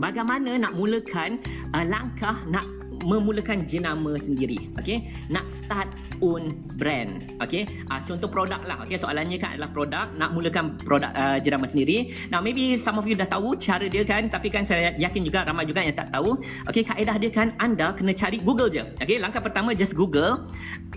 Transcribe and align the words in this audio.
bagaimana 0.00 0.56
nak 0.58 0.72
mulakan 0.74 1.38
uh, 1.74 1.84
langkah 1.84 2.38
nak 2.48 2.64
memulakan 3.06 3.62
jenama 3.68 4.18
sendiri 4.18 4.58
okey? 4.80 5.06
Nak 5.30 5.46
start 5.54 5.88
own 6.18 6.50
brand 6.74 7.22
okey? 7.44 7.68
Uh, 7.86 8.00
contoh 8.02 8.26
produk 8.26 8.58
lah 8.66 8.82
okey? 8.82 8.98
Soalannya 8.98 9.38
kan 9.38 9.54
adalah 9.54 9.70
produk 9.70 10.06
nak 10.18 10.34
mulakan 10.34 10.74
produk 10.82 11.12
uh, 11.14 11.38
jenama 11.38 11.68
sendiri. 11.68 12.10
Now 12.32 12.42
maybe 12.42 12.80
some 12.80 12.98
of 12.98 13.06
you 13.06 13.14
dah 13.14 13.28
tahu 13.28 13.54
cara 13.58 13.86
dia 13.86 14.02
kan 14.02 14.26
tapi 14.26 14.50
kan 14.50 14.66
saya 14.66 14.94
yakin 14.98 15.22
juga 15.22 15.46
ramai 15.46 15.68
juga 15.68 15.84
yang 15.84 15.94
tak 15.94 16.10
tahu. 16.10 16.38
Okey 16.66 16.82
kaedah 16.86 17.16
dia 17.20 17.30
kan 17.30 17.54
anda 17.62 17.94
kena 17.94 18.14
cari 18.14 18.42
Google 18.42 18.70
je 18.72 18.82
okey? 19.04 19.22
Langkah 19.22 19.42
pertama 19.42 19.74
just 19.76 19.94
Google 19.94 20.48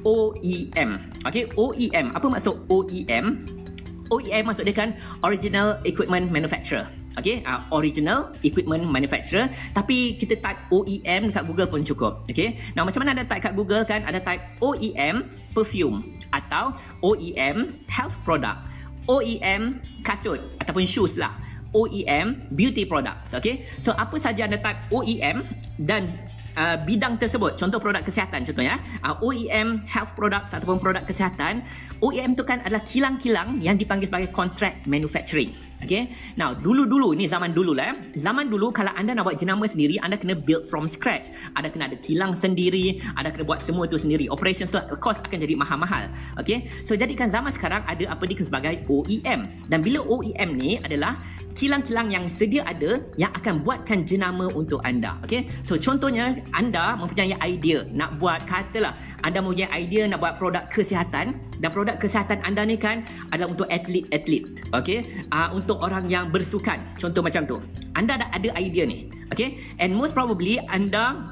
OEM 0.01 0.89
okey? 1.29 1.51
OEM 1.53 2.15
apa 2.17 2.25
maksud 2.25 2.65
OEM 2.71 3.45
OEM 4.11 4.43
maksud 4.43 4.67
dia 4.67 4.75
kan 4.75 4.89
original 5.23 5.79
equipment 5.87 6.27
manufacturer 6.27 6.83
Okay, 7.19 7.43
uh, 7.43 7.67
original 7.75 8.31
equipment 8.39 8.87
manufacturer 8.87 9.51
tapi 9.75 10.15
kita 10.15 10.39
type 10.39 10.71
OEM 10.71 11.27
dekat 11.27 11.43
Google 11.43 11.67
pun 11.67 11.83
cukup 11.83 12.23
okay. 12.31 12.55
Now 12.71 12.87
macam 12.87 13.03
mana 13.03 13.19
ada 13.19 13.27
type 13.27 13.43
kat 13.43 13.53
Google 13.53 13.83
kan 13.83 14.07
ada 14.07 14.23
type 14.23 14.39
OEM 14.63 15.27
perfume 15.51 16.07
atau 16.31 16.71
OEM 17.03 17.83
health 17.91 18.15
product 18.23 18.63
OEM 19.11 19.83
kasut 20.07 20.39
ataupun 20.63 20.87
shoes 20.87 21.19
lah 21.19 21.35
OEM 21.75 22.47
beauty 22.55 22.87
products 22.87 23.35
okay. 23.35 23.67
So 23.83 23.91
apa 23.91 24.15
saja 24.15 24.47
anda 24.47 24.63
type 24.63 24.79
OEM 24.95 25.43
dan 25.83 26.30
uh, 26.57 26.77
bidang 26.81 27.19
tersebut 27.19 27.55
contoh 27.59 27.79
produk 27.79 28.03
kesihatan 28.03 28.47
contohnya 28.47 28.79
uh, 29.03 29.19
OEM 29.23 29.83
health 29.87 30.13
products 30.17 30.51
ataupun 30.55 30.79
produk 30.81 31.03
kesihatan 31.05 31.63
OEM 32.01 32.33
tu 32.33 32.43
kan 32.43 32.63
adalah 32.65 32.83
kilang-kilang 32.87 33.59
yang 33.59 33.77
dipanggil 33.77 34.09
sebagai 34.09 34.33
contract 34.33 34.83
manufacturing 34.89 35.53
Okay. 35.81 36.13
Now, 36.37 36.53
dulu-dulu, 36.53 37.17
ni 37.17 37.25
zaman 37.25 37.57
dulu 37.57 37.73
lah. 37.73 37.93
Eh. 37.93 38.21
Zaman 38.21 38.53
dulu, 38.53 38.69
kalau 38.69 38.93
anda 38.93 39.17
nak 39.17 39.25
buat 39.25 39.41
jenama 39.41 39.65
sendiri, 39.65 39.97
anda 39.97 40.15
kena 40.15 40.37
build 40.37 40.69
from 40.69 40.85
scratch. 40.85 41.33
Anda 41.57 41.73
kena 41.73 41.89
ada 41.89 41.97
kilang 41.97 42.37
sendiri, 42.37 43.01
anda 43.17 43.33
kena 43.33 43.49
buat 43.49 43.59
semua 43.59 43.89
tu 43.89 43.97
sendiri. 43.97 44.29
Operations 44.29 44.69
tu, 44.69 44.77
cost 45.01 45.25
akan 45.25 45.41
jadi 45.41 45.57
mahal-mahal. 45.57 46.07
Okay. 46.37 46.69
So, 46.85 46.93
jadikan 46.93 47.33
zaman 47.33 47.49
sekarang 47.49 47.81
ada 47.89 48.13
apa 48.13 48.23
dikenal 48.29 48.47
sebagai 48.53 48.73
OEM. 48.85 49.69
Dan 49.73 49.81
bila 49.81 50.05
OEM 50.05 50.49
ni 50.53 50.77
adalah 50.81 51.17
kilang-kilang 51.57 52.13
yang 52.13 52.29
sedia 52.29 52.61
ada 52.69 53.01
yang 53.17 53.33
akan 53.33 53.65
buatkan 53.65 54.05
jenama 54.05 54.45
untuk 54.53 54.77
anda. 54.85 55.17
Okay. 55.25 55.49
So, 55.65 55.81
contohnya, 55.81 56.37
anda 56.53 56.93
mempunyai 56.93 57.33
idea 57.41 57.89
nak 57.89 58.21
buat, 58.21 58.45
katalah, 58.45 58.93
anda 59.25 59.41
mempunyai 59.41 59.73
idea 59.81 60.05
nak 60.05 60.21
buat 60.21 60.37
produk 60.37 60.69
kesihatan 60.69 61.41
dan 61.57 61.69
produk 61.73 61.97
kesihatan 61.97 62.37
anda 62.45 62.61
ni 62.61 62.77
kan 62.77 63.01
adalah 63.33 63.49
untuk 63.49 63.65
atlet-atlet. 63.65 64.45
Okay. 64.77 65.25
Uh, 65.33 65.49
untuk 65.57 65.71
untuk 65.71 65.87
orang 65.87 66.11
yang 66.11 66.27
bersukan. 66.27 66.83
Contoh 66.99 67.23
macam 67.23 67.47
tu. 67.47 67.55
Anda 67.95 68.19
ada 68.19 68.27
ada 68.35 68.51
idea 68.59 68.83
ni. 68.83 69.07
Okay. 69.31 69.55
And 69.79 69.95
most 69.95 70.11
probably 70.11 70.59
anda 70.67 71.31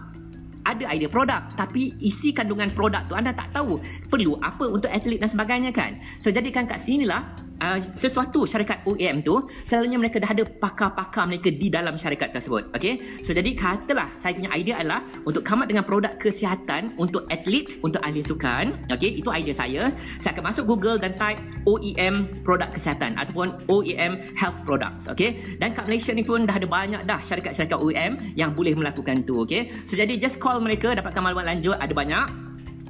ada 0.63 0.87
idea 0.87 1.11
produk 1.11 1.43
tapi 1.59 1.91
isi 1.99 2.31
kandungan 2.31 2.71
produk 2.71 3.03
tu 3.11 3.19
anda 3.19 3.35
tak 3.35 3.51
tahu 3.51 3.83
perlu 4.07 4.39
apa 4.39 4.63
untuk 4.69 4.87
atlet 4.91 5.17
dan 5.17 5.31
sebagainya 5.31 5.71
kan 5.73 5.97
so 6.21 6.29
jadikan 6.29 6.69
kat 6.69 6.77
sini 6.77 7.09
lah 7.09 7.25
uh, 7.63 7.79
sesuatu 7.95 8.43
syarikat 8.43 8.83
OEM 8.87 9.21
tu 9.23 9.45
selalunya 9.63 9.99
mereka 9.99 10.19
dah 10.19 10.31
ada 10.31 10.43
pakar-pakar 10.47 11.29
mereka 11.29 11.51
di 11.51 11.67
dalam 11.67 11.95
syarikat 11.95 12.33
tersebut 12.35 12.71
okey? 12.75 13.23
So 13.23 13.35
jadi 13.35 13.53
katalah 13.55 14.11
saya 14.19 14.35
punya 14.35 14.49
idea 14.55 14.79
adalah 14.81 15.03
untuk 15.23 15.43
come 15.45 15.67
dengan 15.67 15.83
produk 15.85 16.15
kesihatan 16.17 16.95
untuk 16.97 17.27
atlet 17.29 17.67
untuk 17.83 18.01
ahli 18.03 18.23
sukan 18.23 18.87
okey? 18.91 19.19
Itu 19.19 19.29
idea 19.31 19.55
saya. 19.55 19.83
Saya 20.17 20.35
akan 20.39 20.43
masuk 20.51 20.63
Google 20.67 20.97
dan 20.99 21.15
type 21.15 21.39
OEM 21.67 22.43
produk 22.43 22.71
kesihatan 22.71 23.19
ataupun 23.19 23.59
OEM 23.67 24.35
health 24.35 24.57
products 24.63 25.07
okey? 25.11 25.59
Dan 25.59 25.75
kat 25.75 25.87
Malaysia 25.87 26.11
ni 26.15 26.23
pun 26.25 26.47
dah 26.47 26.55
ada 26.57 26.67
banyak 26.67 27.01
dah 27.05 27.19
syarikat-syarikat 27.23 27.79
OEM 27.79 28.35
yang 28.35 28.55
boleh 28.55 28.73
melakukan 28.75 29.23
tu 29.27 29.43
okey? 29.43 29.71
So 29.85 29.99
jadi 29.99 30.15
just 30.17 30.39
call 30.39 30.59
mereka 30.63 30.95
dapatkan 30.95 31.21
maklumat 31.21 31.47
lanjut 31.55 31.75
ada 31.77 31.93
banyak 31.93 32.48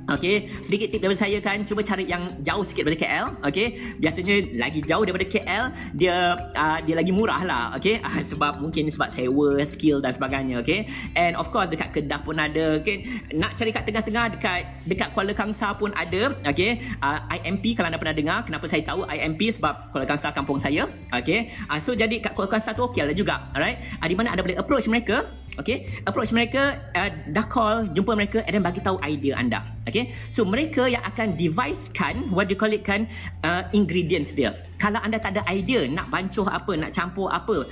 Okey, 0.10 0.50
sedikit 0.66 0.90
tip 0.90 1.06
daripada 1.06 1.22
saya 1.22 1.38
kan, 1.38 1.62
cuba 1.62 1.86
cari 1.86 2.10
yang 2.10 2.26
jauh 2.42 2.66
sikit 2.66 2.90
daripada 2.90 3.06
KL. 3.06 3.26
Okey, 3.46 3.68
biasanya 4.02 4.36
lagi 4.58 4.82
jauh 4.82 5.06
daripada 5.06 5.28
KL, 5.30 5.66
dia 5.94 6.34
uh, 6.58 6.80
dia 6.82 6.96
lagi 6.98 7.14
murah 7.14 7.42
lah. 7.46 7.64
Okey, 7.78 8.02
uh, 8.02 8.18
sebab 8.34 8.58
mungkin 8.58 8.90
sebab 8.90 9.14
sewa, 9.14 9.62
skill 9.70 10.02
dan 10.02 10.10
sebagainya. 10.10 10.66
Okey, 10.66 10.90
and 11.14 11.38
of 11.38 11.54
course 11.54 11.70
dekat 11.70 11.94
Kedah 11.94 12.26
pun 12.26 12.42
ada. 12.42 12.82
Okey, 12.82 13.22
nak 13.38 13.54
cari 13.54 13.70
kat 13.70 13.86
tengah-tengah 13.86 14.26
dekat 14.34 14.62
dekat 14.90 15.14
Kuala 15.14 15.34
Kangsar 15.38 15.78
pun 15.78 15.94
ada. 15.94 16.34
Okey, 16.50 16.82
uh, 17.06 17.20
IMP 17.30 17.78
kalau 17.78 17.94
anda 17.94 18.02
pernah 18.02 18.18
dengar, 18.18 18.50
kenapa 18.50 18.66
saya 18.66 18.82
tahu 18.82 19.06
IMP 19.06 19.54
sebab 19.54 19.94
Kuala 19.94 20.10
Kangsar 20.10 20.34
kampung 20.34 20.58
saya. 20.58 20.90
Okey, 21.14 21.54
uh, 21.70 21.78
so 21.78 21.94
jadi 21.94 22.18
kat 22.18 22.34
Kuala 22.34 22.50
Kangsar 22.50 22.74
tu 22.74 22.82
okey 22.90 23.06
lah 23.06 23.14
juga. 23.14 23.46
Alright, 23.54 23.78
uh, 24.02 24.08
di 24.10 24.18
mana 24.18 24.34
anda 24.34 24.42
boleh 24.42 24.58
approach 24.58 24.90
mereka. 24.90 25.30
Okey, 25.62 26.02
approach 26.08 26.32
mereka, 26.32 26.80
uh, 26.96 27.12
dah 27.36 27.46
call, 27.46 27.92
jumpa 27.92 28.16
mereka, 28.16 28.40
and 28.48 28.58
then 28.58 28.64
bagi 28.64 28.80
tahu 28.80 28.96
idea 29.04 29.36
anda. 29.36 29.60
Okay, 29.88 30.12
so 30.30 30.44
mereka 30.44 30.92
yang 30.92 31.02
akan 31.08 31.40
devicekan 31.40 32.28
what 32.36 32.52
you 32.52 32.58
call 32.60 32.70
it 32.70 32.84
kan 32.84 33.08
uh, 33.48 33.64
ingredients 33.72 34.36
dia. 34.36 34.52
Kalau 34.76 35.00
anda 35.00 35.18
tak 35.18 35.40
ada 35.40 35.42
idea 35.48 35.88
nak 35.88 36.12
bancuh 36.12 36.46
apa, 36.46 36.76
nak 36.76 36.92
campur 36.92 37.32
apa, 37.32 37.64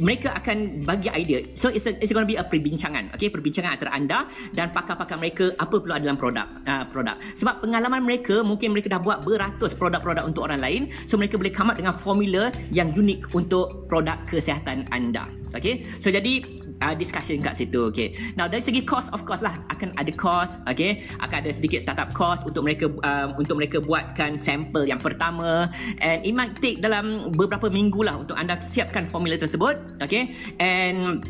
mereka 0.00 0.32
akan 0.32 0.88
bagi 0.88 1.12
idea. 1.12 1.44
So 1.52 1.68
it's 1.68 1.84
a, 1.84 1.92
it's 2.00 2.10
going 2.10 2.24
to 2.24 2.30
be 2.30 2.40
a 2.40 2.44
perbincangan, 2.44 3.12
okay? 3.12 3.28
Perbincangan 3.28 3.76
antara 3.76 3.92
anda 3.92 4.24
dan 4.56 4.72
pakar-pakar 4.72 5.20
mereka 5.20 5.52
apa 5.60 5.76
perlu 5.76 5.92
dalam 6.00 6.16
produk, 6.16 6.48
uh, 6.64 6.88
produk. 6.88 7.20
Sebab 7.36 7.60
pengalaman 7.60 8.00
mereka 8.00 8.40
mungkin 8.40 8.72
mereka 8.72 8.88
dah 8.96 9.00
buat 9.04 9.20
beratus 9.20 9.76
produk-produk 9.76 10.24
untuk 10.24 10.48
orang 10.48 10.64
lain, 10.64 10.82
so 11.04 11.20
mereka 11.20 11.36
boleh 11.36 11.52
come 11.52 11.68
up 11.68 11.76
dengan 11.76 11.92
formula 11.92 12.48
yang 12.72 12.88
unik 12.96 13.36
untuk 13.36 13.84
produk 13.86 14.16
kesihatan 14.32 14.88
anda. 14.88 15.28
Okay? 15.52 15.84
So 16.00 16.08
jadi 16.08 16.61
uh, 16.82 16.94
discussion 16.98 17.38
kat 17.38 17.54
situ 17.54 17.88
okay. 17.88 18.18
Now 18.34 18.50
dari 18.50 18.60
segi 18.60 18.82
cost 18.82 19.08
of 19.14 19.22
course 19.22 19.40
lah 19.40 19.54
akan 19.70 19.94
ada 19.94 20.10
cost 20.10 20.58
okay. 20.66 21.06
Akan 21.22 21.46
ada 21.46 21.54
sedikit 21.54 21.86
startup 21.86 22.10
cost 22.12 22.42
untuk 22.42 22.66
mereka 22.66 22.90
uh, 23.06 23.30
untuk 23.38 23.62
mereka 23.62 23.78
buatkan 23.78 24.34
sampel 24.34 24.90
yang 24.90 24.98
pertama 24.98 25.70
and 26.02 26.26
it 26.26 26.34
might 26.34 26.58
take 26.58 26.82
dalam 26.82 27.30
beberapa 27.32 27.70
minggu 27.70 28.02
lah 28.02 28.18
untuk 28.18 28.34
anda 28.34 28.58
siapkan 28.58 29.06
formula 29.06 29.38
tersebut 29.38 29.78
okay. 30.02 30.34
And 30.58 31.22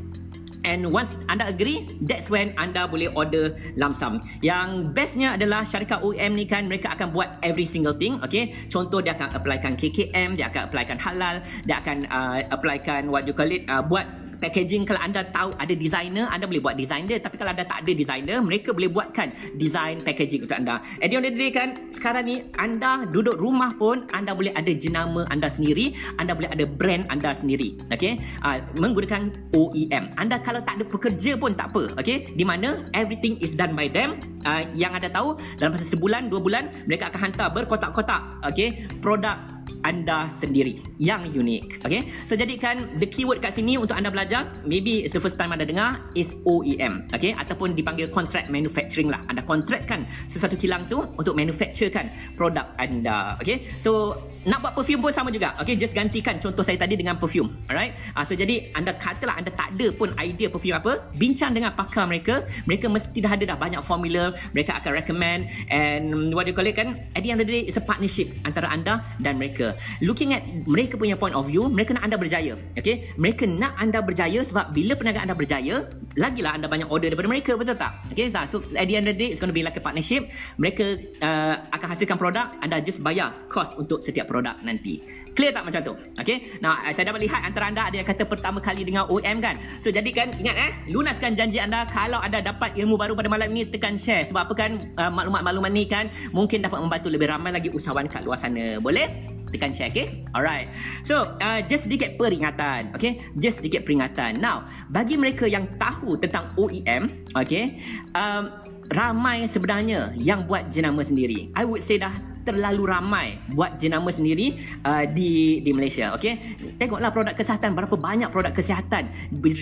And 0.63 0.95
once 0.95 1.19
anda 1.27 1.51
agree, 1.51 1.91
that's 2.07 2.31
when 2.31 2.55
anda 2.55 2.87
boleh 2.87 3.11
order 3.19 3.59
lump 3.75 3.99
sum. 3.99 4.23
Yang 4.47 4.95
bestnya 4.95 5.35
adalah 5.35 5.67
syarikat 5.67 6.07
OEM 6.07 6.39
ni 6.39 6.47
kan 6.47 6.71
mereka 6.71 6.95
akan 6.95 7.11
buat 7.11 7.43
every 7.43 7.67
single 7.67 7.95
thing, 7.95 8.23
okay? 8.23 8.55
Contoh 8.71 9.03
dia 9.03 9.19
akan 9.19 9.35
applykan 9.35 9.75
KKM, 9.75 10.39
dia 10.39 10.47
akan 10.55 10.71
applykan 10.71 10.99
halal, 11.03 11.43
dia 11.67 11.83
akan 11.83 12.07
uh, 12.07 12.47
applykan 12.55 13.11
what 13.11 13.27
you 13.27 13.35
call 13.35 13.51
it, 13.51 13.67
uh, 13.67 13.83
buat 13.83 14.07
packaging 14.43 14.83
kalau 14.83 14.99
anda 14.99 15.23
tahu 15.31 15.55
ada 15.63 15.71
designer 15.79 16.27
anda 16.27 16.51
boleh 16.51 16.59
buat 16.59 16.75
design 16.75 17.07
dia. 17.07 17.23
Tapi 17.23 17.39
kalau 17.39 17.55
anda 17.55 17.63
tak 17.63 17.87
ada 17.87 17.93
designer 17.95 18.43
mereka 18.43 18.75
boleh 18.75 18.91
buatkan 18.91 19.31
design 19.63 20.03
packaging 20.03 20.43
untuk 20.43 20.59
anda. 20.59 20.83
At 20.99 21.15
the 21.15 21.31
day 21.31 21.55
kan 21.55 21.79
sekarang 21.95 22.27
ni 22.27 22.37
anda 22.59 23.07
duduk 23.07 23.39
rumah 23.39 23.71
pun 23.79 24.11
anda 24.11 24.35
boleh 24.35 24.51
ada 24.59 24.75
jenama 24.75 25.23
anda 25.31 25.47
sendiri 25.47 25.95
anda 26.19 26.35
boleh 26.35 26.51
ada 26.51 26.67
brand 26.67 27.07
anda 27.07 27.31
sendiri. 27.31 27.79
Okay? 27.95 28.19
uh, 28.43 28.59
menggunakan 28.75 29.31
OEM 29.55 30.19
anda 30.19 30.43
kalau 30.43 30.59
tak 30.67 30.83
ada 30.83 30.85
pekerja 30.91 31.39
pun 31.39 31.55
tak 31.55 31.71
apa. 31.71 31.95
Okay? 32.03 32.27
di 32.35 32.43
mana 32.43 32.83
everything 32.99 33.39
is 33.39 33.55
done 33.55 33.79
by 33.79 33.87
them. 33.87 34.19
Uh, 34.43 34.67
yang 34.75 34.91
anda 34.91 35.07
tahu 35.07 35.39
dalam 35.63 35.79
masa 35.79 35.87
sebulan 35.87 36.27
dua 36.27 36.43
bulan 36.43 36.65
mereka 36.91 37.15
akan 37.15 37.31
hantar 37.31 37.49
berkotak-kotak. 37.55 38.43
Okay? 38.51 38.91
produk 38.99 39.62
anda 39.83 40.29
sendiri 40.39 40.85
yang 41.01 41.25
unik. 41.29 41.85
Okay? 41.85 42.13
So 42.29 42.37
jadikan 42.37 43.01
the 43.01 43.09
keyword 43.09 43.41
kat 43.41 43.57
sini 43.57 43.81
untuk 43.81 43.97
anda 43.97 44.13
belajar, 44.13 44.53
maybe 44.63 45.03
it's 45.05 45.17
the 45.17 45.23
first 45.23 45.41
time 45.41 45.51
anda 45.51 45.65
dengar 45.65 46.01
is 46.15 46.37
OEM. 46.45 47.09
Okay? 47.17 47.33
Ataupun 47.35 47.75
dipanggil 47.75 48.13
contract 48.13 48.53
manufacturing 48.53 49.09
lah. 49.09 49.21
Anda 49.27 49.43
kontrakkan 49.43 50.05
sesuatu 50.29 50.55
kilang 50.59 50.87
tu 50.87 51.03
untuk 51.17 51.35
manufacturekan 51.35 52.13
produk 52.37 52.71
anda. 52.79 53.41
Okay? 53.41 53.73
So 53.81 54.19
nak 54.43 54.59
buat 54.59 54.73
perfume 54.75 55.01
pun 55.07 55.13
sama 55.15 55.31
juga. 55.31 55.55
Okay? 55.63 55.79
Just 55.79 55.95
gantikan 55.95 56.43
contoh 56.43 56.67
saya 56.67 56.77
tadi 56.79 56.99
dengan 56.99 57.17
perfume. 57.19 57.55
Alright? 57.71 57.95
Uh, 58.19 58.25
so 58.27 58.35
jadi 58.35 58.75
anda 58.75 58.95
katalah 58.99 59.39
anda 59.39 59.51
tak 59.55 59.75
ada 59.79 59.95
pun 59.95 60.11
idea 60.19 60.51
perfume 60.51 60.77
apa, 60.79 61.03
bincang 61.15 61.55
dengan 61.55 61.75
pakar 61.75 62.11
mereka. 62.11 62.43
Mereka 62.67 62.91
mesti 62.91 63.19
dah 63.23 63.33
ada 63.33 63.45
dah 63.55 63.59
banyak 63.59 63.83
formula. 63.87 64.35
Mereka 64.51 64.83
akan 64.83 64.93
recommend 64.95 65.47
and 65.71 66.35
what 66.35 66.47
do 66.47 66.51
you 66.51 66.57
call 66.57 66.67
it 66.67 66.75
kan? 66.75 66.99
At 67.15 67.23
the 67.23 67.31
end 67.31 67.41
of 67.41 67.47
the 67.47 67.55
day, 67.55 67.63
it's 67.67 67.79
a 67.79 67.85
partnership 67.85 68.35
antara 68.43 68.67
anda 68.67 69.07
dan 69.23 69.39
mereka 69.39 69.62
looking 70.03 70.35
at 70.35 70.43
mereka 70.67 70.99
punya 70.99 71.15
point 71.15 71.37
of 71.37 71.47
view 71.47 71.71
mereka 71.71 71.95
nak 71.95 72.05
anda 72.09 72.19
berjaya 72.19 72.59
okay? 72.75 73.15
Mereka 73.15 73.47
nak 73.47 73.79
anda 73.79 74.03
berjaya 74.03 74.43
sebab 74.43 74.75
bila 74.75 74.99
perniagaan 74.99 75.31
anda 75.31 75.37
berjaya 75.39 75.87
lagilah 76.19 76.59
anda 76.59 76.67
banyak 76.67 76.89
order 76.91 77.15
daripada 77.15 77.31
mereka 77.31 77.55
betul 77.55 77.79
tak? 77.79 77.93
Okay 78.11 78.29
so 78.33 78.59
at 78.75 78.87
the 78.91 78.95
end 78.99 79.07
of 79.07 79.15
the 79.15 79.19
day 79.19 79.29
it's 79.31 79.39
going 79.39 79.53
to 79.53 79.57
be 79.57 79.63
like 79.63 79.77
a 79.79 79.83
partnership. 79.83 80.27
Mereka 80.59 80.85
uh, 81.23 81.55
akan 81.71 81.89
hasilkan 81.95 82.17
produk 82.19 82.51
anda 82.59 82.83
just 82.83 83.01
bayar 83.01 83.31
cost 83.47 83.79
untuk 83.79 84.03
setiap 84.03 84.27
produk 84.27 84.59
nanti. 84.67 85.01
Clear 85.33 85.55
tak 85.57 85.65
macam 85.65 85.81
tu? 85.81 85.95
Okay? 86.21 86.61
Now 86.61 86.77
saya 86.93 87.09
dapat 87.09 87.25
lihat 87.25 87.41
antara 87.47 87.73
anda 87.73 87.83
ada 87.89 87.97
yang 87.97 88.09
kata 88.09 88.29
pertama 88.29 88.61
kali 88.61 88.85
dengan 88.85 89.09
OM 89.09 89.37
kan? 89.41 89.57
So 89.81 89.89
jadi 89.89 90.09
kan 90.13 90.29
ingat 90.37 90.57
eh 90.57 90.71
lunaskan 90.93 91.39
janji 91.39 91.61
anda 91.63 91.89
kalau 91.89 92.21
anda 92.21 92.45
dapat 92.45 92.77
ilmu 92.77 93.01
baru 93.01 93.17
pada 93.17 93.29
malam 93.33 93.49
ini 93.53 93.69
tekan 93.69 93.97
share. 93.97 94.25
Sebab 94.29 94.51
apa 94.51 94.55
kan 94.57 94.71
uh, 95.01 95.11
maklumat-maklumat 95.13 95.71
ni 95.73 95.85
kan 95.89 96.09
mungkin 96.33 96.61
dapat 96.65 96.81
membantu 96.81 97.09
lebih 97.09 97.33
ramai 97.33 97.53
lagi 97.53 97.69
usahawan 97.73 98.09
kat 98.09 98.25
luar 98.25 98.37
sana. 98.41 98.77
Boleh 98.81 99.09
tekan 99.53 99.77
share 99.77 99.93
okay? 99.93 100.25
Alright. 100.33 100.73
So 101.05 101.37
uh, 101.39 101.61
just 101.69 101.87
sedikit 101.87 102.17
peringatan 102.17 102.97
okay? 102.97 103.21
Just 103.37 103.61
sedikit 103.61 103.85
peringatan. 103.85 104.41
Now 104.41 104.67
bagi 104.89 105.21
mereka 105.21 105.45
yang 105.45 105.69
tahu 105.77 106.17
tentang 106.19 106.51
OEM 106.57 107.29
okay 107.37 107.79
um, 108.17 108.49
ramai 108.93 109.49
sebenarnya 109.49 110.13
yang 110.17 110.49
buat 110.49 110.73
jenama 110.73 111.05
sendiri. 111.05 111.53
I 111.57 111.65
would 111.69 111.85
say 111.85 112.01
dah 112.01 112.13
terlalu 112.43 112.91
ramai 112.91 113.39
buat 113.55 113.79
jenama 113.79 114.11
sendiri 114.11 114.59
uh, 114.85 115.07
di 115.09 115.63
di 115.63 115.71
Malaysia 115.71 116.15
okey? 116.19 116.59
Tengoklah 116.79 117.11
produk 117.15 117.35
kesihatan 117.35 117.75
berapa 117.75 117.95
banyak 117.95 118.29
produk 118.31 118.53
kesihatan 118.55 119.11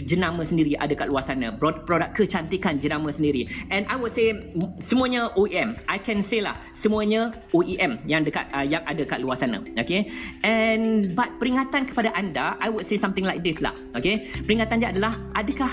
jenama 0.04 0.42
sendiri 0.44 0.76
ada 0.76 0.92
kat 0.96 1.08
luar 1.08 1.24
sana. 1.24 1.52
Produk 1.54 2.12
kecantikan 2.12 2.80
jenama 2.80 3.12
sendiri. 3.12 3.46
And 3.68 3.86
i 3.88 3.96
would 3.96 4.12
say 4.12 4.32
semuanya 4.80 5.32
OEM 5.36 5.76
i 5.86 5.98
can 6.00 6.24
say 6.24 6.40
lah 6.40 6.56
semuanya 6.72 7.30
OEM 7.52 8.02
yang 8.08 8.24
dekat 8.24 8.48
uh, 8.52 8.64
yang 8.64 8.82
ada 8.88 9.04
kat 9.04 9.20
luar 9.22 9.36
sana 9.36 9.60
okey? 9.80 10.08
And 10.42 11.12
but 11.12 11.36
peringatan 11.38 11.88
kepada 11.92 12.10
anda 12.16 12.56
i 12.58 12.68
would 12.72 12.88
say 12.88 12.96
something 12.96 13.24
like 13.24 13.44
this 13.44 13.60
lah 13.60 13.76
okey? 13.94 14.32
Peringatan 14.44 14.80
dia 14.82 14.90
adalah 14.90 15.14
adakah 15.36 15.70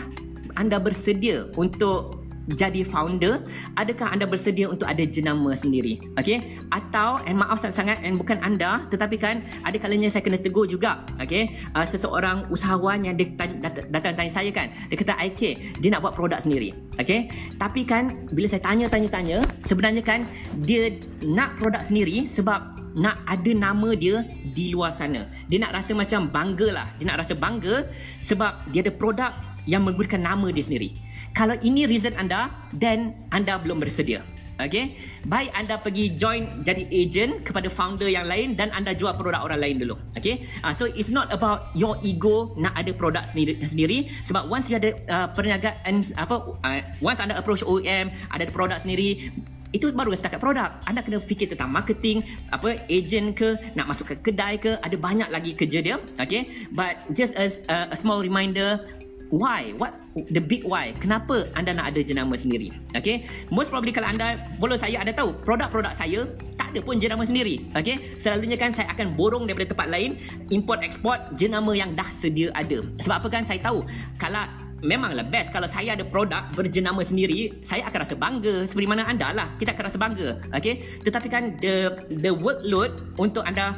anda 0.57 0.81
bersedia 0.81 1.47
untuk 1.53 2.26
jadi 2.55 2.87
founder 2.87 3.43
adakah 3.75 4.07
anda 4.07 4.23
bersedia 4.23 4.71
untuk 4.71 4.87
ada 4.87 5.03
jenama 5.03 5.51
sendiri? 5.51 5.99
Okey? 6.15 6.63
Atau 6.71 7.19
and 7.27 7.43
maaf 7.43 7.59
sangat-sangat 7.59 7.99
and 8.07 8.15
bukan 8.15 8.39
anda 8.39 8.87
tetapi 8.87 9.19
kan 9.19 9.43
ada 9.67 9.75
kalanya 9.75 10.07
saya 10.07 10.23
kena 10.23 10.39
tegur 10.39 10.63
juga. 10.63 11.03
Okey? 11.19 11.51
Uh, 11.75 11.83
seseorang 11.83 12.47
usahawan 12.47 13.03
yang 13.03 13.19
dia 13.19 13.27
datang, 13.35 13.83
datang 13.91 14.13
tanya 14.15 14.31
saya 14.31 14.49
kan 14.55 14.71
dia 14.87 14.95
kata 14.95 15.19
IK 15.27 15.41
dia 15.83 15.89
nak 15.91 16.07
buat 16.07 16.15
produk 16.15 16.39
sendiri. 16.39 16.71
Okey? 16.95 17.27
Tapi 17.59 17.83
kan 17.83 18.15
bila 18.31 18.47
saya 18.47 18.63
tanya 18.63 18.87
tanya 18.87 19.09
tanya 19.11 19.37
sebenarnya 19.67 19.99
kan 19.99 20.23
dia 20.63 20.95
nak 21.27 21.59
produk 21.59 21.83
sendiri 21.83 22.31
sebab 22.31 22.79
nak 22.97 23.19
ada 23.27 23.51
nama 23.51 23.91
dia 23.93 24.23
di 24.55 24.71
luar 24.71 24.95
sana. 24.95 25.27
Dia 25.51 25.59
nak 25.61 25.75
rasa 25.75 25.91
macam 25.93 26.31
bangga 26.31 26.67
lah. 26.71 26.87
Dia 26.97 27.11
nak 27.11 27.27
rasa 27.27 27.35
bangga 27.35 27.85
sebab 28.23 28.71
dia 28.71 28.87
ada 28.87 28.93
produk 28.95 29.31
yang 29.67 29.83
menggunakan 29.83 30.23
nama 30.23 30.47
dia 30.49 30.63
sendiri 30.63 31.06
kalau 31.37 31.55
ini 31.61 31.85
reason 31.85 32.13
anda, 32.17 32.49
then 32.73 33.13
anda 33.29 33.57
belum 33.61 33.81
bersedia. 33.81 34.25
Okay, 34.57 34.97
baik 35.29 35.53
anda 35.53 35.77
pergi 35.77 36.17
join 36.17 36.65
jadi 36.65 36.89
agent 36.89 37.45
kepada 37.45 37.69
founder 37.69 38.09
yang 38.09 38.25
lain 38.25 38.57
dan 38.57 38.73
anda 38.73 38.89
jual 38.89 39.13
produk 39.13 39.45
orang 39.45 39.61
lain 39.61 39.75
dulu. 39.77 39.93
Okay, 40.17 40.49
uh, 40.65 40.73
so 40.73 40.89
it's 40.89 41.13
not 41.13 41.29
about 41.29 41.69
your 41.77 41.93
ego 42.01 42.57
nak 42.57 42.73
ada 42.73 42.89
produk 42.89 43.21
sendiri, 43.29 43.53
sendiri 43.61 44.09
sebab 44.25 44.49
once 44.49 44.65
you 44.65 44.73
ada 44.73 44.97
uh, 45.13 45.29
perniagaan 45.29 46.09
apa, 46.17 46.57
uh, 46.65 46.81
once 47.05 47.21
anda 47.21 47.37
approach 47.37 47.61
OEM 47.61 48.09
ada 48.33 48.49
produk 48.49 48.81
sendiri, 48.81 49.29
itu 49.77 49.93
baru 49.93 50.15
setakat 50.17 50.41
produk. 50.41 50.73
Anda 50.89 51.03
kena 51.03 51.21
fikir 51.21 51.53
tentang 51.53 51.69
marketing, 51.69 52.23
apa 52.49 52.81
agent 52.89 53.37
ke, 53.37 53.61
nak 53.77 53.93
masuk 53.93 54.15
ke 54.15 54.31
kedai 54.31 54.57
ke, 54.57 54.79
ada 54.79 54.95
banyak 54.97 55.29
lagi 55.29 55.53
kerja 55.53 55.85
dia. 55.85 55.97
Okay, 56.17 56.67
but 56.73 56.97
just 57.13 57.37
as 57.37 57.61
a, 57.69 57.93
a 57.93 57.97
small 57.99 58.23
reminder, 58.23 58.81
why? 59.29 59.75
What? 59.77 59.99
The 60.15 60.39
big 60.39 60.63
why. 60.63 60.95
Kenapa 60.97 61.47
anda 61.55 61.75
nak 61.75 61.93
ada 61.93 62.01
jenama 62.03 62.39
sendiri? 62.39 62.71
Okay? 62.95 63.27
Most 63.51 63.69
probably 63.69 63.91
kalau 63.91 64.09
anda 64.09 64.39
follow 64.59 64.79
saya 64.79 65.01
anda 65.03 65.13
tahu 65.13 65.35
produk-produk 65.43 65.93
saya 65.95 66.27
tak 66.55 66.73
ada 66.73 66.79
pun 66.83 66.99
jenama 66.99 67.23
sendiri. 67.27 67.63
Okay? 67.75 68.17
Selalunya 68.19 68.55
kan 68.55 68.71
saya 68.71 68.87
akan 68.91 69.15
borong 69.15 69.47
daripada 69.47 69.75
tempat 69.75 69.87
lain 69.91 70.19
import 70.51 70.79
export 70.83 71.19
jenama 71.35 71.75
yang 71.75 71.93
dah 71.93 72.07
sedia 72.19 72.51
ada. 72.55 72.83
Sebab 73.03 73.15
apa 73.23 73.27
kan? 73.31 73.43
Saya 73.43 73.59
tahu 73.59 73.83
kalau 74.19 74.47
memanglah 74.85 75.25
best 75.25 75.49
kalau 75.49 75.65
saya 75.65 75.97
ada 75.97 76.05
produk 76.05 76.53
berjenama 76.53 77.01
sendiri 77.01 77.49
saya 77.65 77.81
akan 77.89 78.05
rasa 78.05 78.13
bangga 78.13 78.55
seperti 78.69 78.87
mana 78.87 79.03
anda 79.09 79.33
lah. 79.33 79.47
Kita 79.59 79.75
akan 79.75 79.83
rasa 79.91 79.97
bangga. 79.99 80.29
Okay? 80.55 80.83
Tetapi 81.03 81.27
kan 81.27 81.43
the 81.59 81.93
the 82.21 82.31
workload 82.31 83.03
untuk 83.17 83.43
anda 83.43 83.75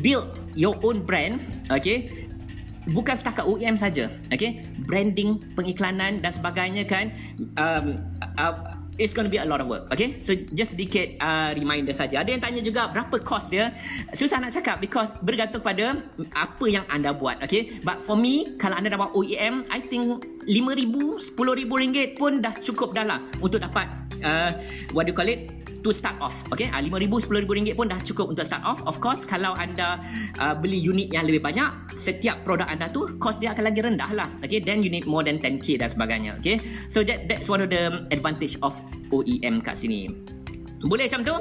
build 0.00 0.38
your 0.54 0.78
own 0.86 1.02
brand 1.02 1.42
okay 1.68 2.29
bukan 2.88 3.14
setakat 3.16 3.44
OEM 3.44 3.76
saja 3.76 4.08
okay? 4.32 4.64
Branding 4.88 5.40
pengiklanan 5.52 6.24
dan 6.24 6.32
sebagainya 6.32 6.88
kan 6.88 7.12
um, 7.60 8.00
uh, 8.40 8.54
it's 8.96 9.12
going 9.16 9.24
to 9.24 9.32
be 9.32 9.40
a 9.40 9.44
lot 9.44 9.60
of 9.60 9.68
work 9.68 9.84
okay? 9.92 10.16
So 10.20 10.32
just 10.56 10.76
sedikit 10.76 11.16
uh, 11.20 11.52
reminder 11.56 11.92
saja. 11.92 12.24
Ada 12.24 12.36
yang 12.36 12.42
tanya 12.44 12.60
juga 12.64 12.88
berapa 12.92 13.20
cost 13.20 13.52
dia? 13.52 13.72
Susah 14.16 14.40
nak 14.40 14.52
cakap 14.56 14.80
because 14.80 15.08
bergantung 15.24 15.64
pada 15.64 16.00
apa 16.36 16.64
yang 16.68 16.84
anda 16.88 17.12
buat 17.12 17.40
okay? 17.44 17.80
But 17.84 18.04
for 18.08 18.16
me 18.16 18.56
kalau 18.56 18.76
anda 18.76 18.92
dah 18.92 19.00
buat 19.00 19.12
OEM 19.12 19.68
I 19.68 19.80
think 19.84 20.24
5,000 20.48 21.36
10,000 21.36 21.36
ringgit 21.68 22.08
pun 22.16 22.40
dah 22.40 22.56
cukup 22.60 22.96
dah 22.96 23.04
lah 23.04 23.20
untuk 23.44 23.60
dapat 23.60 23.88
uh, 24.24 24.56
what 24.96 25.04
do 25.04 25.12
you 25.12 25.16
call 25.16 25.28
it 25.28 25.59
to 25.80 25.90
start 25.90 26.16
off 26.20 26.34
okay? 26.52 26.68
Uh, 26.72 26.82
5000 26.84 27.28
10000 27.28 27.48
ringgit 27.48 27.74
pun 27.76 27.88
dah 27.88 28.00
cukup 28.04 28.32
untuk 28.32 28.44
start 28.46 28.62
off. 28.62 28.80
Of 28.84 29.00
course 29.00 29.24
kalau 29.24 29.56
anda 29.56 30.00
uh, 30.38 30.54
beli 30.56 30.76
unit 30.76 31.12
yang 31.12 31.26
lebih 31.26 31.42
banyak 31.44 31.70
setiap 31.96 32.42
produk 32.44 32.68
anda 32.68 32.88
tu 32.88 33.08
cost 33.20 33.40
dia 33.40 33.52
akan 33.52 33.64
lagi 33.68 33.80
rendah 33.82 34.10
lah 34.12 34.28
okay? 34.44 34.60
Then 34.60 34.84
you 34.84 34.92
need 34.92 35.08
more 35.08 35.24
than 35.24 35.40
10k 35.40 35.80
dan 35.80 35.92
sebagainya 35.92 36.38
okay? 36.38 36.60
So 36.88 37.04
that 37.04 37.26
that's 37.26 37.48
one 37.48 37.64
of 37.64 37.72
the 37.72 38.06
advantage 38.12 38.60
of 38.60 38.76
OEM 39.10 39.64
kat 39.64 39.80
sini. 39.80 40.12
Boleh 40.86 41.10
macam 41.10 41.20
tu? 41.26 41.36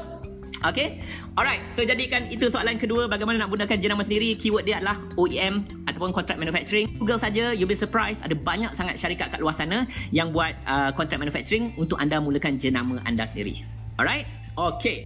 Okay? 0.60 1.00
Alright 1.40 1.64
So 1.72 1.88
jadikan 1.88 2.28
itu 2.28 2.52
soalan 2.52 2.76
kedua. 2.76 3.08
Bagaimana 3.08 3.48
nak 3.48 3.50
gunakan 3.56 3.80
jenama 3.80 4.04
sendiri? 4.04 4.36
Keyword 4.36 4.68
dia 4.68 4.84
adalah 4.84 5.00
OEM 5.16 5.64
Ataupun 5.88 6.12
Contract 6.12 6.36
Manufacturing. 6.36 7.00
Google 7.00 7.22
saja 7.22 7.56
You'll 7.56 7.72
be 7.72 7.80
surprised. 7.80 8.20
Ada 8.20 8.36
banyak 8.36 8.76
sangat 8.76 9.00
syarikat 9.00 9.32
kat 9.32 9.40
luar 9.40 9.56
sana 9.56 9.88
Yang 10.12 10.36
buat 10.36 10.54
uh, 10.68 10.92
Contract 10.92 11.24
Manufacturing 11.24 11.72
Untuk 11.80 11.96
anda 11.96 12.20
mulakan 12.20 12.60
jenama 12.60 13.00
anda 13.08 13.24
sendiri 13.24 13.79
Alright? 14.00 14.28
Okay. 14.58 15.06